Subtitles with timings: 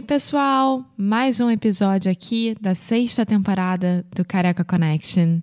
[0.00, 0.82] Oi, pessoal!
[0.96, 5.40] Mais um episódio aqui da sexta temporada do Careca Connection.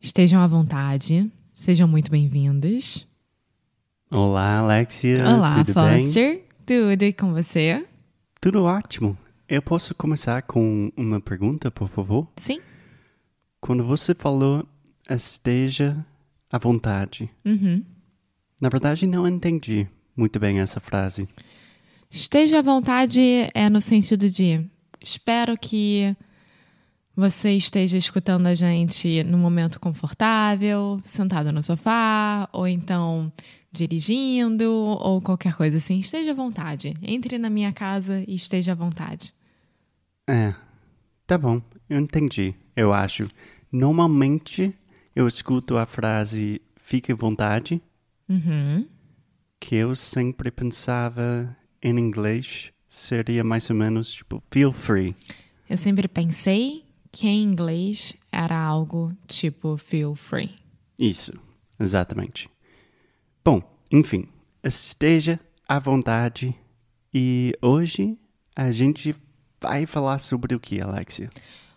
[0.00, 3.06] Estejam à vontade, sejam muito bem-vindos.
[4.10, 5.28] Olá, Alexia.
[5.28, 6.36] Olá, tudo Foster.
[6.36, 6.44] bem?
[6.64, 7.86] Tudo e com você?
[8.40, 9.14] Tudo ótimo.
[9.46, 12.26] Eu posso começar com uma pergunta, por favor?
[12.38, 12.60] Sim?
[13.60, 14.66] Quando você falou
[15.10, 16.02] esteja
[16.50, 17.84] à vontade, Uhum.
[18.58, 19.86] na verdade não entendi
[20.16, 21.28] muito bem essa frase.
[22.14, 23.20] Esteja à vontade
[23.52, 24.64] é no sentido de
[25.00, 26.16] espero que
[27.16, 33.32] você esteja escutando a gente num momento confortável, sentado no sofá, ou então
[33.72, 35.98] dirigindo, ou qualquer coisa assim.
[35.98, 36.94] Esteja à vontade.
[37.02, 39.34] Entre na minha casa e esteja à vontade.
[40.30, 40.54] É,
[41.26, 43.28] tá bom, eu entendi, eu acho.
[43.72, 44.72] Normalmente
[45.16, 47.82] eu escuto a frase fique à vontade,
[48.28, 48.86] Uhum.
[49.58, 55.14] que eu sempre pensava em inglês seria mais ou menos tipo feel free.
[55.68, 60.50] Eu sempre pensei que em inglês era algo tipo feel free.
[60.98, 61.38] Isso,
[61.78, 62.48] exatamente.
[63.44, 63.60] Bom,
[63.92, 64.26] enfim,
[64.62, 66.54] esteja à vontade
[67.12, 68.18] e hoje
[68.56, 69.14] a gente
[69.60, 71.28] vai falar sobre o que, Alexia?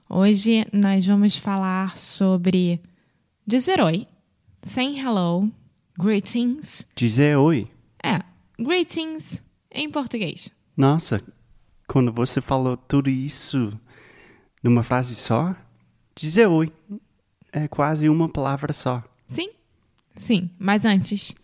[0.10, 2.80] Hoje nós vamos falar sobre
[3.46, 4.08] dizer oi,
[4.62, 5.52] saying hello,
[6.00, 6.86] greetings.
[6.96, 7.68] Dizer oi.
[8.02, 8.22] É,
[8.58, 9.46] greetings
[9.78, 10.52] em português.
[10.76, 11.24] Nossa,
[11.88, 13.80] quando você falou tudo isso
[14.62, 15.56] numa frase só,
[16.16, 16.74] dizer oi
[17.52, 19.04] é quase uma palavra só.
[19.28, 19.52] Sim?
[20.16, 21.36] Sim, mas antes,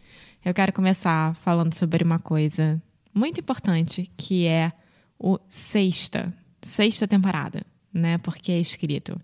[0.43, 2.81] eu quero começar falando sobre uma coisa
[3.13, 4.73] muito importante que é
[5.19, 7.61] o sexta, sexta temporada,
[7.93, 8.17] né?
[8.17, 9.15] Porque é escrito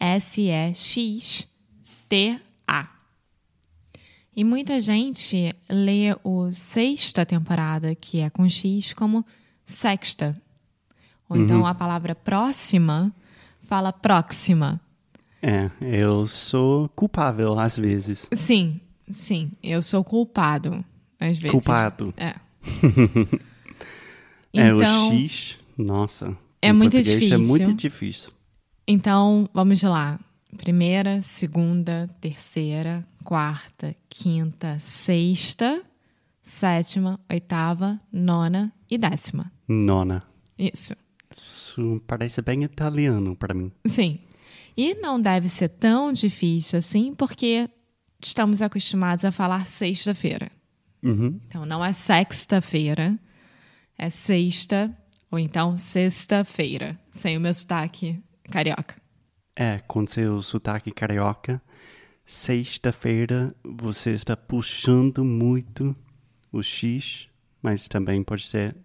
[0.00, 1.48] S-E-X-T-A.
[4.38, 9.26] E muita gente lê o sexta temporada, que é com X, como
[9.66, 10.40] sexta.
[11.28, 13.12] Ou então a palavra próxima
[13.64, 14.80] fala próxima.
[15.42, 18.28] É, eu sou culpável às vezes.
[18.32, 20.84] Sim, sim, eu sou culpado
[21.18, 21.50] às vezes.
[21.50, 22.14] Culpado.
[22.16, 22.36] É.
[24.54, 26.38] é, Então, o X, nossa.
[26.62, 27.48] é em muito português É difícil.
[27.48, 28.30] muito difícil.
[28.86, 30.20] então, vamos lá.
[30.56, 35.82] Primeira, segunda, terceira, quarta, quinta, sexta,
[36.42, 39.52] sétima, oitava, nona e décima.
[39.68, 40.24] Nona.
[40.58, 40.96] Isso.
[41.36, 43.70] Isso parece bem italiano para mim.
[43.86, 44.20] Sim.
[44.76, 47.68] E não deve ser tão difícil assim, porque
[48.22, 50.50] estamos acostumados a falar sexta-feira.
[51.02, 51.38] Uhum.
[51.46, 53.18] Então, não é sexta-feira,
[53.96, 54.96] é sexta,
[55.30, 58.20] ou então sexta-feira, sem o meu sotaque
[58.50, 58.96] carioca.
[59.60, 61.60] É, com seu sotaque carioca,
[62.24, 65.96] sexta-feira você está puxando muito
[66.52, 67.26] o X,
[67.60, 68.76] mas também pode ser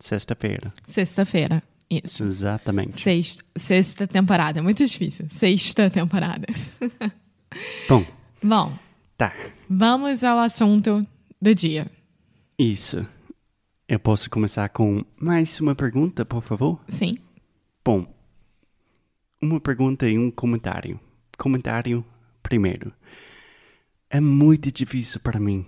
[0.00, 0.72] sexta-feira.
[0.88, 2.24] Sexta-feira, isso.
[2.24, 3.00] Exatamente.
[3.00, 5.26] Sexta, sexta temporada, é muito difícil.
[5.30, 6.48] Sexta temporada.
[7.88, 8.04] Bom,
[8.42, 8.76] Bom,
[9.16, 9.32] tá.
[9.70, 11.06] vamos ao assunto
[11.40, 11.86] do dia.
[12.58, 13.06] Isso.
[13.88, 16.80] Eu posso começar com mais uma pergunta, por favor?
[16.88, 17.16] Sim.
[17.84, 18.15] Bom,
[19.40, 20.98] uma pergunta e um comentário.
[21.38, 22.04] Comentário
[22.42, 22.92] primeiro.
[24.08, 25.66] É muito difícil para mim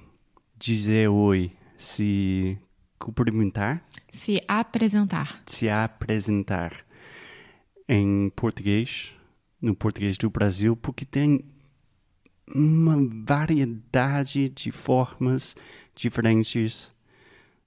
[0.58, 2.58] dizer oi, se
[2.98, 5.42] cumprimentar, Se apresentar.
[5.46, 6.72] se apresentar
[7.88, 9.12] em português,
[9.60, 11.44] no português do Brasil, porque tem
[12.54, 15.54] uma variedade de formas
[15.94, 16.92] diferentes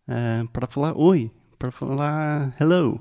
[0.07, 2.99] eh, para falar oi, para falar hello.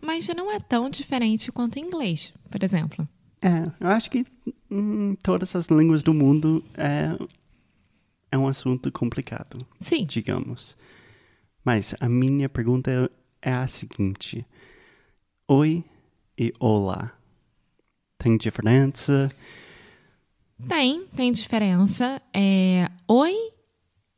[0.00, 3.06] Mas não é tão diferente quanto em inglês, por exemplo.
[3.42, 4.24] É, eu acho que
[4.70, 7.16] em todas as línguas do mundo é,
[8.30, 10.04] é um assunto complicado, Sim.
[10.04, 10.76] digamos.
[11.64, 13.10] Mas a minha pergunta
[13.42, 14.46] é a seguinte:
[15.48, 15.84] Oi
[16.38, 17.12] e olá.
[18.18, 19.30] Tem diferença?
[20.68, 22.20] Tem, tem diferença.
[22.34, 23.34] É, oi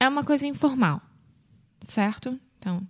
[0.00, 1.00] é uma coisa informal,
[1.81, 2.38] certo?
[2.58, 2.87] Então,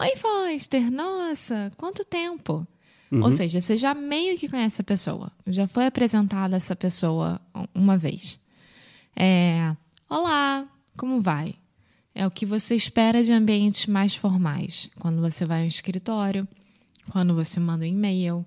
[0.00, 2.66] oi Foster, nossa, quanto tempo?
[3.10, 3.22] Uhum.
[3.22, 7.40] Ou seja, você já meio que conhece a pessoa, já foi apresentada essa pessoa
[7.74, 8.38] uma vez.
[9.14, 9.74] É,
[10.08, 10.66] olá,
[10.96, 11.54] como vai?
[12.14, 16.46] É o que você espera de ambientes mais formais, quando você vai ao escritório,
[17.10, 18.44] quando você manda um e-mail,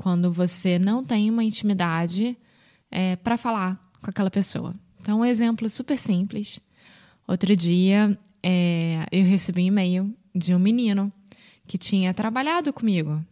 [0.00, 2.36] quando você não tem uma intimidade
[2.90, 4.74] é, para falar com aquela pessoa.
[5.00, 6.60] Então, um exemplo super simples.
[7.26, 11.12] Outro dia, é, eu recebi um e-mail de um menino
[11.66, 13.22] que tinha trabalhado comigo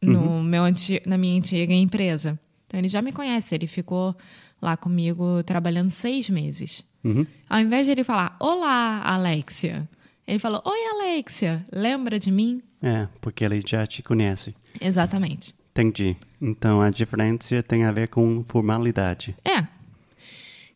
[0.00, 2.38] no meu anti- na minha antiga empresa.
[2.66, 4.14] Então, ele já me conhece, ele ficou
[4.60, 6.84] lá comigo trabalhando seis meses.
[7.02, 7.26] Uhum.
[7.48, 9.86] Ao invés de ele falar, olá, Alexia,
[10.26, 12.62] ele falou, oi, Alexia, lembra de mim?
[12.82, 14.54] É, porque ele já te conhece.
[14.80, 15.54] Exatamente.
[15.70, 16.16] Entendi.
[16.40, 19.34] Então a diferença tem a ver com formalidade.
[19.44, 19.66] É.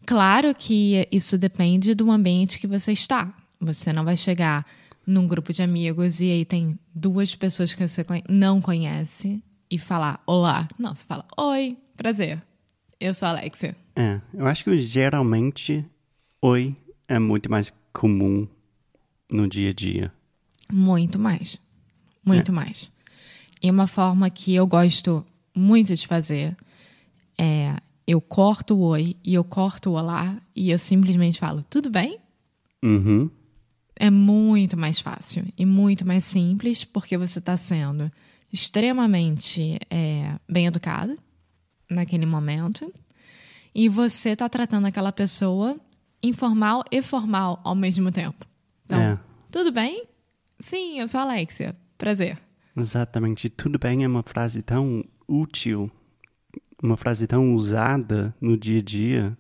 [0.06, 3.32] Claro que isso depende do ambiente que você está.
[3.60, 4.66] Você não vai chegar
[5.08, 10.22] num grupo de amigos e aí tem duas pessoas que você não conhece e falar
[10.26, 10.68] olá.
[10.78, 12.42] Não, você fala oi, prazer.
[13.00, 13.74] Eu sou a Alexia.
[13.96, 15.82] É, eu acho que geralmente
[16.42, 16.76] oi
[17.08, 18.46] é muito mais comum
[19.32, 20.12] no dia a dia.
[20.70, 21.58] Muito mais.
[22.22, 22.92] Muito mais.
[23.62, 25.24] E uma forma que eu gosto
[25.54, 26.54] muito de fazer
[27.38, 27.74] é
[28.06, 32.18] eu corto o oi e eu corto o olá e eu simplesmente falo, tudo bem?
[32.82, 33.30] Uhum.
[33.98, 38.10] É muito mais fácil e muito mais simples porque você está sendo
[38.52, 41.16] extremamente é, bem educado
[41.90, 42.92] naquele momento
[43.74, 45.76] e você está tratando aquela pessoa
[46.22, 48.46] informal e formal ao mesmo tempo.
[48.86, 49.18] Então, É.
[49.50, 50.04] tudo bem?
[50.58, 51.76] Sim, eu sou a Alexia.
[51.96, 52.38] Prazer.
[52.76, 53.48] Exatamente.
[53.48, 55.90] Tudo bem é uma frase tão útil,
[56.82, 59.38] uma frase tão usada no dia a dia.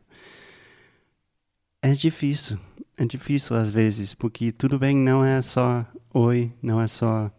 [1.80, 2.58] É difícil.
[3.00, 7.30] É difícil às vezes, porque tudo bem não é só oi, não é só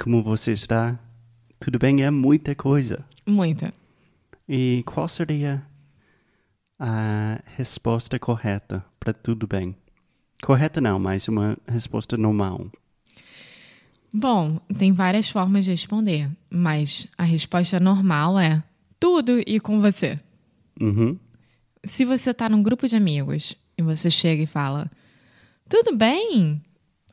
[0.00, 0.98] como você está.
[1.60, 3.04] Tudo bem é muita coisa.
[3.26, 3.70] Muita.
[4.48, 5.62] E qual seria
[6.78, 9.76] a resposta correta para tudo bem?
[10.42, 12.66] Correta não, mas uma resposta normal.
[14.10, 18.64] Bom, tem várias formas de responder, mas a resposta normal é
[18.98, 20.18] tudo e com você.
[20.80, 21.18] Uhum.
[21.84, 24.90] Se você tá num grupo de amigos e você chega e fala,
[25.68, 26.60] tudo bem?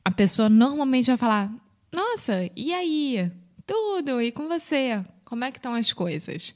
[0.04, 1.54] A pessoa normalmente vai falar,
[1.92, 3.32] nossa, e aí?
[3.66, 5.06] Tudo, e com você?
[5.24, 6.56] Como é que estão as coisas?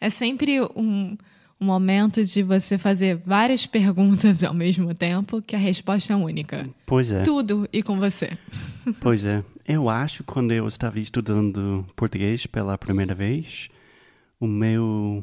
[0.00, 1.16] É sempre um,
[1.60, 6.68] um momento de você fazer várias perguntas ao mesmo tempo que a resposta é única.
[6.86, 7.22] Pois é.
[7.22, 8.30] Tudo e com você.
[9.02, 9.44] Pois é.
[9.66, 13.68] Eu acho que quando eu estava estudando português pela primeira vez,
[14.40, 15.22] o meu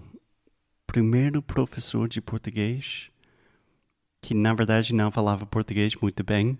[0.86, 3.10] primeiro professor de português,
[4.25, 6.57] que na verdade não falava português muito bem,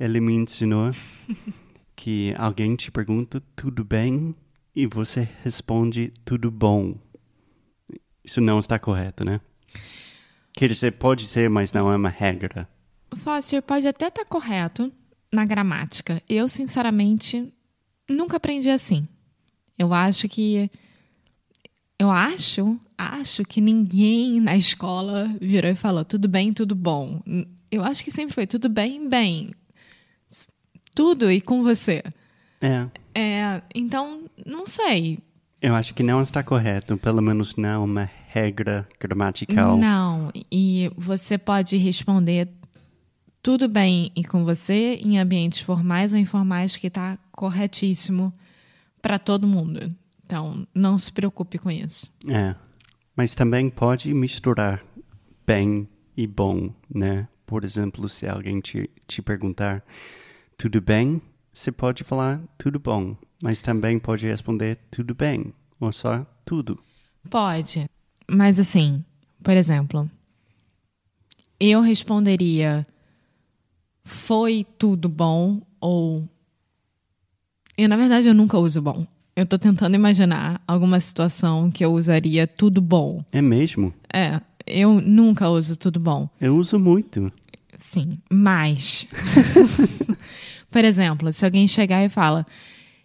[0.00, 0.92] ele me ensinou
[1.94, 4.34] que alguém te pergunta tudo bem
[4.74, 6.94] e você responde tudo bom.
[8.24, 9.42] Isso não está correto, né?
[10.54, 12.66] Quer dizer, pode ser, mas não é uma regra.
[13.14, 14.90] Foster pode até estar correto
[15.30, 16.22] na gramática.
[16.26, 17.52] Eu, sinceramente,
[18.08, 19.06] nunca aprendi assim.
[19.78, 20.70] Eu acho que.
[21.98, 27.20] Eu acho, acho que ninguém na escola virou e falou tudo bem, tudo bom.
[27.70, 29.50] Eu acho que sempre foi tudo bem, bem.
[30.94, 32.02] Tudo e com você.
[32.60, 35.18] É, É, então, não sei.
[35.60, 39.76] eu acho que não está correto, pelo menos não uma regra gramatical.
[39.76, 42.48] Não, e você pode responder
[43.42, 48.32] tudo bem e com você em ambientes formais ou informais que está corretíssimo
[49.00, 49.88] para todo mundo.
[50.24, 52.08] Então, não se preocupe com isso.
[52.28, 52.54] É.
[53.16, 54.82] Mas também pode misturar
[55.46, 57.28] bem e bom, né?
[57.46, 59.84] Por exemplo, se alguém te, te perguntar
[60.56, 61.20] tudo bem,
[61.52, 66.82] você pode falar tudo bom, mas também pode responder tudo bem, ou só tudo.
[67.28, 67.86] Pode,
[68.28, 69.04] mas assim,
[69.42, 70.10] por exemplo,
[71.60, 72.84] eu responderia
[74.04, 76.28] foi tudo bom ou
[77.76, 79.06] e na verdade eu nunca uso bom.
[79.34, 83.24] Eu tô tentando imaginar alguma situação que eu usaria tudo bom.
[83.32, 83.92] É mesmo?
[84.12, 86.28] É, eu nunca uso tudo bom.
[86.40, 87.32] Eu uso muito.
[87.74, 89.06] Sim, mas.
[90.70, 92.46] Por exemplo, se alguém chegar e fala: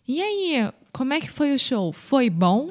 [0.07, 1.93] E aí, como é que foi o show?
[1.93, 2.69] Foi bom?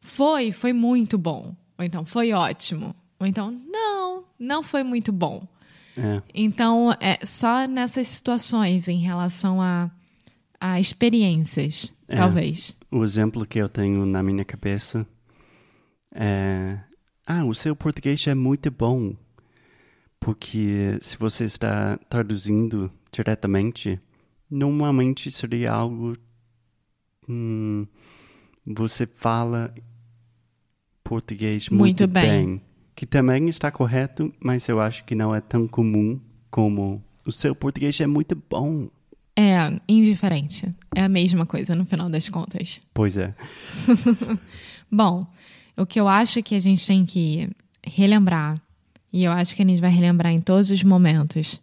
[0.00, 1.54] Foi, foi muito bom.
[1.78, 2.94] Ou então, foi ótimo.
[3.18, 5.42] Ou então, não, não foi muito bom.
[5.96, 6.22] É.
[6.34, 9.90] Então, é só nessas situações em relação a,
[10.60, 12.76] a experiências, talvez.
[12.90, 15.06] O exemplo que eu tenho na minha cabeça
[16.14, 16.78] é
[17.26, 19.14] ah, o seu português é muito bom.
[20.18, 24.00] Porque se você está traduzindo diretamente,
[24.50, 26.16] normalmente seria algo.
[27.28, 27.86] Hum,
[28.66, 29.72] você fala
[31.04, 32.46] português muito, Muito bem.
[32.46, 32.62] bem.
[32.96, 37.54] Que também está correto, mas eu acho que não é tão comum como o seu
[37.54, 38.88] português é muito bom.
[39.42, 40.70] É indiferente.
[40.94, 42.78] É a mesma coisa no final das contas.
[42.92, 43.34] Pois é.
[44.92, 45.26] Bom,
[45.78, 47.48] o que eu acho que a gente tem que
[47.82, 48.60] relembrar,
[49.10, 51.58] e eu acho que a gente vai relembrar em todos os momentos,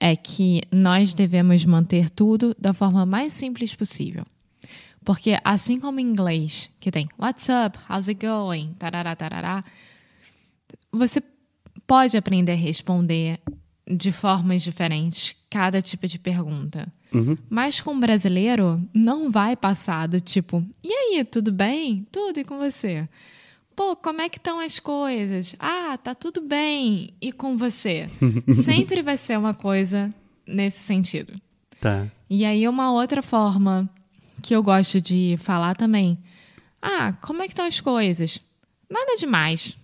[0.00, 4.24] é que nós devemos manter tudo da forma mais simples possível.
[5.04, 7.78] Porque assim como em inglês, que tem What's up?
[7.86, 8.72] How's it going?
[8.78, 9.62] Tarará, tarará.
[10.90, 11.22] Você
[11.86, 13.40] pode aprender a responder
[13.86, 16.86] de formas diferentes cada tipo de pergunta.
[17.50, 22.06] Mas com o brasileiro, não vai passar do tipo, e aí, tudo bem?
[22.12, 23.08] Tudo e com você?
[23.74, 25.56] Pô, como é que estão as coisas?
[25.58, 27.14] Ah, tá tudo bem.
[27.20, 28.06] E com você?
[28.52, 30.10] Sempre vai ser uma coisa
[30.46, 31.32] nesse sentido.
[31.80, 32.06] Tá.
[32.28, 33.90] E aí, uma outra forma
[34.42, 36.18] que eu gosto de falar também.
[36.80, 38.40] Ah, como é que estão as coisas?
[38.88, 39.76] Nada demais.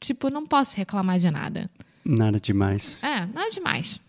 [0.00, 1.70] Tipo, não posso reclamar de nada.
[2.04, 3.02] Nada demais.
[3.02, 4.00] É, nada demais.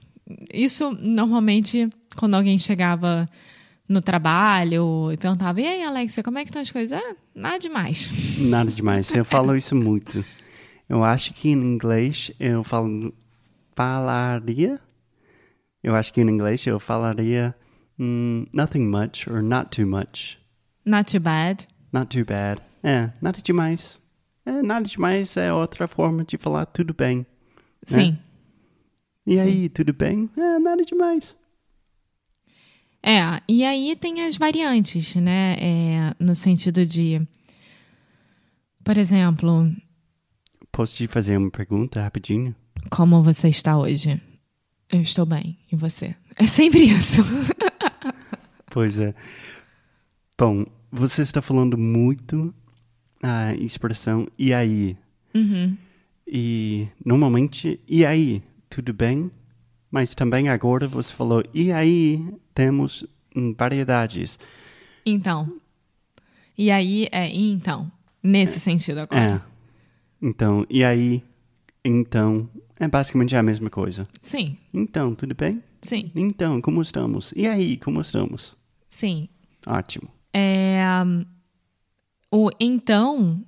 [0.53, 3.25] Isso, normalmente, quando alguém chegava
[3.87, 6.99] no trabalho e perguntava, e aí, Alexia, como é que estão as coisas?
[6.99, 8.11] Ah, nada demais.
[8.39, 9.13] Nada demais.
[9.13, 10.25] Eu falo isso muito.
[10.89, 13.13] Eu acho que em inglês eu falo,
[13.75, 14.79] falaria.
[15.83, 17.55] Eu acho que em inglês eu falaria
[17.99, 20.37] hum, nothing much or not too much.
[20.83, 21.67] Not too bad.
[21.91, 22.61] Not too bad.
[22.83, 23.99] É, nada demais.
[24.45, 27.25] É, nada demais é outra forma de falar tudo bem.
[27.83, 28.17] Sim.
[29.25, 29.43] E Sim.
[29.43, 30.29] aí, tudo bem?
[30.37, 31.35] É, nada demais.
[33.01, 35.55] É, e aí tem as variantes, né?
[35.59, 37.21] É, no sentido de,
[38.83, 39.71] por exemplo,
[40.71, 42.53] Posso te fazer uma pergunta rapidinho?
[42.89, 44.21] como você está hoje?
[44.91, 45.57] Eu estou bem.
[45.71, 46.15] E você?
[46.37, 47.21] É sempre isso.
[48.69, 49.15] Pois é.
[50.37, 52.53] Bom, você está falando muito
[53.23, 54.97] a expressão e aí?
[55.33, 55.77] Uhum.
[56.27, 58.43] E normalmente, e aí?
[58.75, 59.31] Tudo bem?
[59.89, 64.37] Mas também agora você falou, e aí temos hum, variedades.
[65.05, 65.61] Então.
[66.57, 67.89] E aí é e então.
[68.21, 69.21] Nesse sentido agora.
[69.21, 69.41] É.
[70.21, 71.23] Então, e aí?
[71.85, 74.05] Então, é basicamente a mesma coisa.
[74.19, 75.63] Sim, Então, tudo bem?
[75.81, 77.31] sim, Então, como estamos?
[77.33, 78.57] E aí, como estamos?
[78.89, 79.29] sim.
[79.65, 80.09] Ótimo.
[80.33, 81.23] É, hum,
[82.29, 83.41] o então,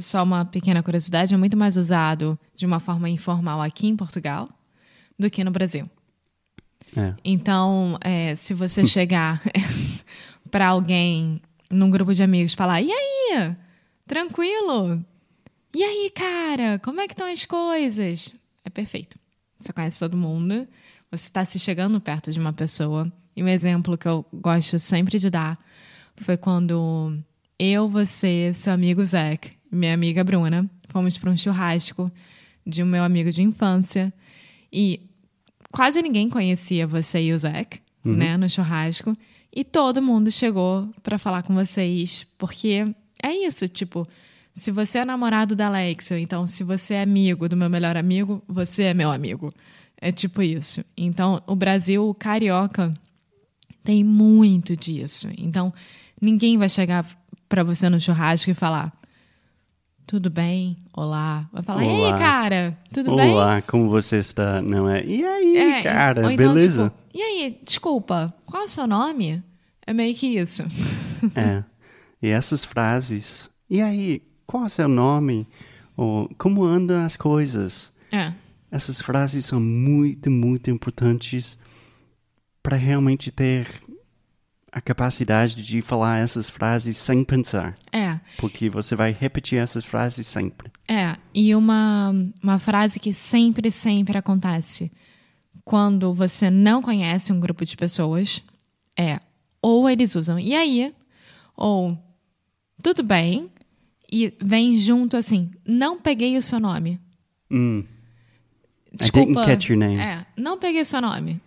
[0.00, 4.48] só uma pequena curiosidade, é muito mais usado de uma forma informal aqui em Portugal
[5.18, 5.88] do que no Brasil.
[6.96, 7.14] É.
[7.24, 9.40] Então, é, se você chegar
[10.50, 11.40] para alguém
[11.70, 13.56] num grupo de amigos falar: E aí?
[14.06, 15.04] Tranquilo?
[15.74, 16.80] E aí, cara?
[16.80, 18.32] Como é que estão as coisas?
[18.64, 19.18] É perfeito.
[19.58, 20.66] Você conhece todo mundo,
[21.10, 23.10] você está se chegando perto de uma pessoa.
[23.36, 25.58] E um exemplo que eu gosto sempre de dar
[26.16, 27.16] foi quando
[27.58, 32.10] eu, você, seu amigo Zac, minha amiga Bruna, fomos para um churrasco
[32.66, 34.12] de um meu amigo de infância.
[34.72, 35.00] E
[35.70, 39.12] quase ninguém conhecia você e o Zac, né, no churrasco.
[39.52, 42.84] E todo mundo chegou para falar com vocês, porque
[43.22, 44.06] é isso, tipo,
[44.54, 48.42] se você é namorado da Alexia, então se você é amigo do meu melhor amigo,
[48.46, 49.52] você é meu amigo.
[50.00, 50.84] É tipo isso.
[50.96, 52.94] Então, o Brasil o carioca
[53.84, 55.28] tem muito disso.
[55.36, 55.72] Então,
[56.20, 57.06] ninguém vai chegar
[57.48, 58.92] para você no churrasco e falar:
[60.10, 60.76] Tudo bem?
[60.92, 61.48] Olá.
[61.52, 62.18] Vai falar: E aí, Olá.
[62.18, 62.76] cara?
[62.92, 63.30] Tudo bem?
[63.30, 64.60] Olá, como você está?
[64.60, 65.04] Não é?
[65.06, 66.84] E aí, É, cara, então, beleza?
[66.86, 69.40] tipo, e aí, desculpa, qual é o seu nome?
[69.86, 70.64] É meio que isso.
[71.36, 71.62] É.
[72.20, 73.48] E essas frases.
[73.68, 75.46] E aí, qual é o seu nome?
[75.96, 77.92] Ou como andam as coisas?
[78.10, 78.32] É.
[78.68, 81.56] Essas frases são muito, muito importantes
[82.64, 83.80] para realmente ter
[84.72, 87.76] a capacidade de falar essas frases sem pensar.
[87.92, 88.18] É.
[88.38, 90.70] Porque você vai repetir essas frases sempre.
[90.86, 94.90] É, e uma, uma frase que sempre, sempre acontece
[95.64, 98.42] quando você não conhece um grupo de pessoas
[98.96, 99.20] é
[99.62, 100.94] ou eles usam e aí,
[101.56, 101.96] ou
[102.82, 103.50] tudo bem,
[104.10, 106.98] e vem junto assim, não peguei o seu nome.
[107.50, 107.84] Hum,
[108.92, 109.26] Desculpa.
[109.26, 109.98] didn't catch your name.
[109.98, 111.40] É, não peguei o seu nome.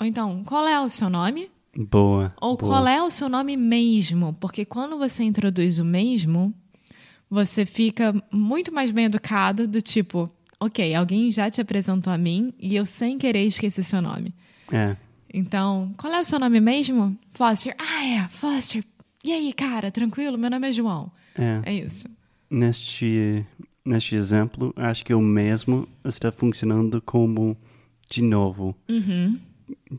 [0.00, 1.50] Ou então, qual é o seu nome?
[1.76, 2.32] Boa.
[2.40, 2.72] Ou boa.
[2.72, 4.34] qual é o seu nome mesmo?
[4.40, 6.54] Porque quando você introduz o mesmo,
[7.28, 12.52] você fica muito mais bem educado do tipo, ok, alguém já te apresentou a mim
[12.58, 14.34] e eu sem querer esqueci seu nome.
[14.72, 14.96] É.
[15.32, 17.18] Então, qual é o seu nome mesmo?
[17.32, 17.74] Foster.
[17.78, 18.84] Ah, é, Foster.
[19.24, 20.38] E aí, cara, tranquilo?
[20.38, 21.10] Meu nome é João.
[21.36, 21.60] É.
[21.64, 22.08] É isso.
[22.48, 23.44] Neste
[23.84, 27.56] neste exemplo, acho que o mesmo está funcionando como
[28.08, 28.74] de novo.
[28.88, 29.38] Uhum.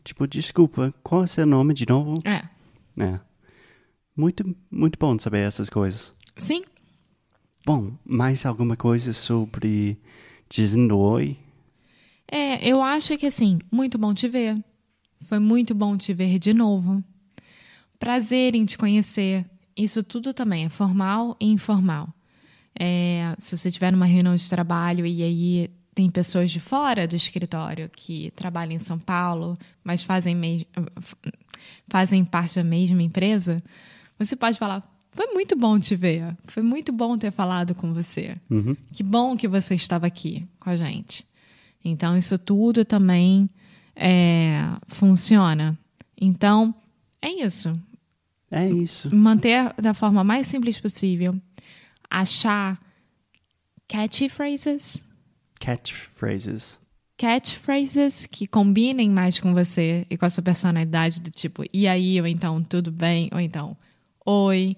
[0.04, 2.18] Tipo, desculpa, qual é seu nome de novo?
[2.24, 2.42] É.
[3.02, 3.20] É.
[4.16, 6.12] Muito, muito bom saber essas coisas.
[6.38, 6.62] Sim.
[7.64, 9.98] Bom, mais alguma coisa sobre
[10.48, 11.36] dizendo oi?
[12.30, 14.56] É, eu acho que assim, muito bom te ver.
[15.20, 17.02] Foi muito bom te ver de novo.
[17.98, 19.44] Prazer em te conhecer.
[19.76, 22.08] Isso tudo também é formal e informal.
[22.78, 27.16] É, se você estiver numa reunião de trabalho e aí tem pessoas de fora do
[27.16, 30.66] escritório que trabalham em São Paulo, mas fazem,
[31.88, 33.56] fazem parte da mesma empresa,
[34.18, 36.36] você pode falar: Foi muito bom te ver.
[36.48, 38.36] Foi muito bom ter falado com você.
[38.50, 38.76] Uhum.
[38.92, 41.24] Que bom que você estava aqui com a gente.
[41.82, 43.48] Então, isso tudo também
[43.94, 45.78] é, funciona.
[46.20, 46.74] Então,
[47.22, 47.72] é isso.
[48.50, 49.14] É isso.
[49.16, 51.34] Manter da forma mais simples possível.
[52.10, 52.78] Achar
[53.88, 55.05] catchphrases.
[55.60, 56.78] Catchphrases.
[57.18, 62.20] Catchphrases que combinem mais com você e com a sua personalidade, do tipo, e aí,
[62.20, 63.76] ou então, tudo bem, ou então,
[64.24, 64.76] oi,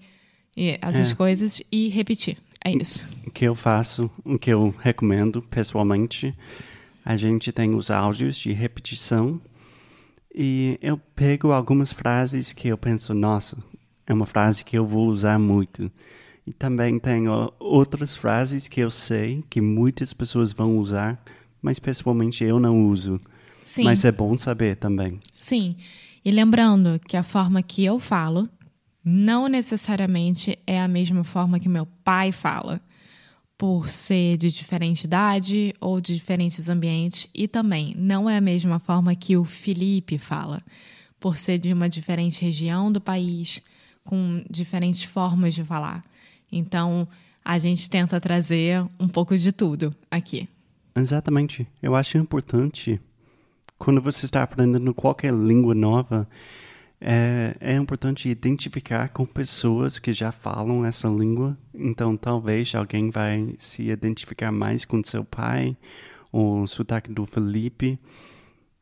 [0.56, 1.14] e essas É.
[1.14, 2.38] coisas, e repetir.
[2.64, 3.06] É isso.
[3.26, 6.34] O que eu faço, o que eu recomendo pessoalmente,
[7.04, 9.40] a gente tem os áudios de repetição
[10.34, 13.56] e eu pego algumas frases que eu penso, nossa,
[14.06, 15.90] é uma frase que eu vou usar muito.
[16.48, 21.22] E também tenho outras frases que eu sei que muitas pessoas vão usar,
[21.60, 23.20] mas pessoalmente eu não uso.
[23.62, 23.84] Sim.
[23.84, 25.20] Mas é bom saber também.
[25.36, 25.74] Sim.
[26.24, 28.48] E lembrando que a forma que eu falo
[29.04, 32.80] não necessariamente é a mesma forma que meu pai fala,
[33.58, 38.78] por ser de diferente idade ou de diferentes ambientes, e também não é a mesma
[38.78, 40.62] forma que o Felipe fala,
[41.20, 43.60] por ser de uma diferente região do país,
[44.02, 46.02] com diferentes formas de falar.
[46.50, 47.06] Então,
[47.44, 50.48] a gente tenta trazer um pouco de tudo aqui.
[50.94, 51.66] Exatamente.
[51.82, 53.00] Eu acho importante,
[53.78, 56.28] quando você está aprendendo qualquer língua nova,
[57.00, 61.56] é, é importante identificar com pessoas que já falam essa língua.
[61.72, 65.76] Então, talvez alguém vai se identificar mais com seu pai,
[66.32, 67.98] ou o sotaque do Felipe.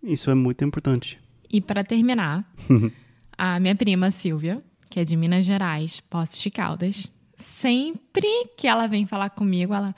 [0.03, 1.19] Isso é muito importante.
[1.51, 2.51] E para terminar,
[3.37, 8.87] a minha prima Silvia, que é de Minas Gerais, Poços de Caldas, sempre que ela
[8.87, 9.95] vem falar comigo, ela: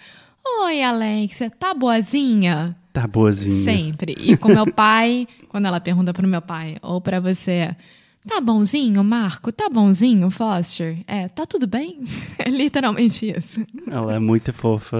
[0.62, 2.76] Oi, Alexia, tá boazinha?
[2.92, 3.64] Tá boazinha.
[3.64, 4.16] Sempre.
[4.18, 7.76] E com meu pai, quando ela pergunta pro meu pai ou para você,
[8.26, 9.52] tá bonzinho, Marco?
[9.52, 10.98] Tá bonzinho, Foster?
[11.06, 12.04] É, tá tudo bem?
[12.38, 13.66] É literalmente isso.
[13.86, 14.98] Ela é muito fofa.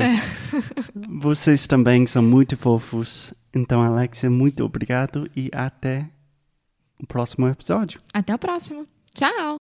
[1.21, 3.33] Vocês também são muito fofos.
[3.55, 6.07] Então, Alexia, muito obrigado e até
[7.01, 8.01] o próximo episódio.
[8.13, 8.87] Até o próximo.
[9.15, 9.68] Tchau!